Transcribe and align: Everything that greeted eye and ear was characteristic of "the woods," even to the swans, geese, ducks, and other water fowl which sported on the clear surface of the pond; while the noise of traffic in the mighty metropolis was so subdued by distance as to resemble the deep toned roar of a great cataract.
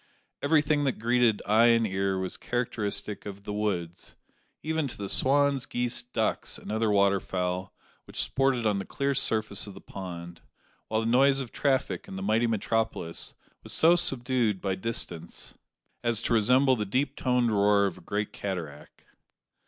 Everything 0.41 0.83
that 0.83 0.97
greeted 0.97 1.43
eye 1.45 1.67
and 1.67 1.85
ear 1.85 2.17
was 2.17 2.35
characteristic 2.35 3.27
of 3.27 3.43
"the 3.43 3.53
woods," 3.53 4.15
even 4.63 4.87
to 4.87 4.97
the 4.97 5.07
swans, 5.07 5.67
geese, 5.67 6.01
ducks, 6.01 6.57
and 6.57 6.71
other 6.71 6.89
water 6.89 7.19
fowl 7.19 7.71
which 8.05 8.19
sported 8.19 8.65
on 8.65 8.79
the 8.79 8.83
clear 8.87 9.13
surface 9.13 9.67
of 9.67 9.75
the 9.75 9.79
pond; 9.79 10.41
while 10.87 11.01
the 11.01 11.05
noise 11.05 11.39
of 11.39 11.51
traffic 11.51 12.07
in 12.07 12.15
the 12.15 12.23
mighty 12.23 12.47
metropolis 12.47 13.35
was 13.61 13.73
so 13.73 13.95
subdued 13.95 14.59
by 14.59 14.73
distance 14.73 15.53
as 16.03 16.23
to 16.23 16.33
resemble 16.33 16.75
the 16.75 16.83
deep 16.83 17.15
toned 17.15 17.51
roar 17.51 17.85
of 17.85 17.99
a 17.99 18.01
great 18.01 18.33
cataract. 18.33 19.03